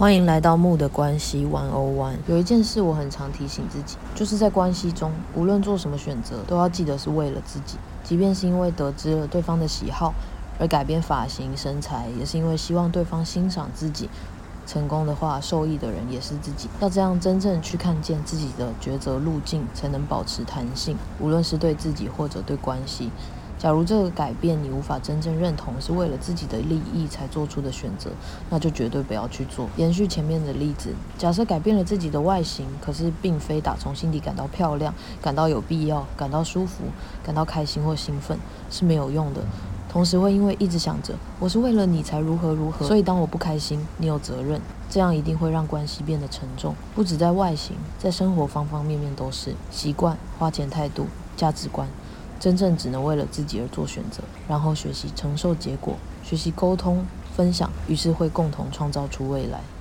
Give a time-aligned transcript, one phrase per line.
[0.00, 2.14] 欢迎来到木的关系 One O One。
[2.26, 7.76] 有一件事我很常提醒自己，就是在关系中，无论做什么选择，都要记得是为了自己。
[8.02, 10.14] 即便是因为得知了对方的喜好
[10.58, 14.08] 而改变发型、身材，也是因为希望对方欣赏自己。
[14.66, 16.70] 成功的话，受益的人也是自己。
[16.80, 23.10] 要这样真正去看见自己的抉择路径，才能保持弹性，无论是对自己或者对关系。
[23.60, 28.08] 假如这个改变你无法真正认同，是为了自己的利益才做出的选择，
[28.48, 29.68] 那就绝对不要去做。
[29.76, 36.84] 延续前面的例子，假设改变了自己的外形，可是并非打从心底感到漂亮、感到有必要、感到舒服、
[37.22, 38.38] 感到开心或兴奋，
[38.70, 39.42] 是没有用的。
[39.90, 44.58] 同时会因为一直想着我是为了你才如何如何，所以当我不开心，你有责任，
[44.88, 46.74] 这样一定会让关系变得沉重。
[46.94, 51.04] 不止在外形，在生活方方面面都是习惯、花钱态度、
[51.36, 51.86] 价值观。
[52.40, 55.94] 真正只能为了自己而做选择，然后学习承受结果，
[56.24, 57.04] 学习沟通
[57.36, 59.60] 分享，于是会共同创造出未来。